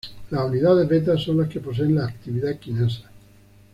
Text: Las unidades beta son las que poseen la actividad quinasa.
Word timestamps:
Las 0.31 0.49
unidades 0.49 0.89
beta 0.89 1.15
son 1.15 1.37
las 1.37 1.47
que 1.47 1.59
poseen 1.59 1.93
la 1.93 2.05
actividad 2.07 2.57
quinasa. 2.57 3.07